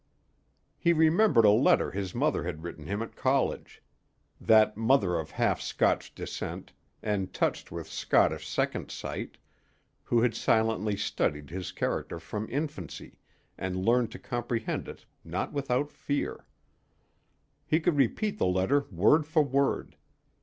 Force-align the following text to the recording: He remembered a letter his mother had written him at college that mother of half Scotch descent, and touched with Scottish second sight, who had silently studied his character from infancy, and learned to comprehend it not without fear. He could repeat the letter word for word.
He 0.79 0.93
remembered 0.93 1.45
a 1.45 1.51
letter 1.51 1.91
his 1.91 2.15
mother 2.15 2.43
had 2.43 2.63
written 2.63 2.87
him 2.87 3.03
at 3.03 3.15
college 3.15 3.83
that 4.39 4.75
mother 4.75 5.19
of 5.19 5.29
half 5.29 5.61
Scotch 5.61 6.15
descent, 6.15 6.73
and 7.03 7.31
touched 7.31 7.71
with 7.71 7.87
Scottish 7.87 8.49
second 8.49 8.89
sight, 8.89 9.37
who 10.05 10.19
had 10.21 10.33
silently 10.33 10.97
studied 10.97 11.51
his 11.51 11.71
character 11.71 12.19
from 12.19 12.49
infancy, 12.49 13.19
and 13.59 13.85
learned 13.85 14.11
to 14.13 14.17
comprehend 14.17 14.87
it 14.87 15.05
not 15.23 15.53
without 15.53 15.91
fear. 15.91 16.47
He 17.67 17.79
could 17.79 17.97
repeat 17.97 18.39
the 18.39 18.47
letter 18.47 18.87
word 18.89 19.27
for 19.27 19.43
word. 19.43 19.97